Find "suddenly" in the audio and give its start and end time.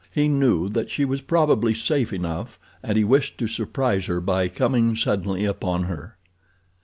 4.95-5.45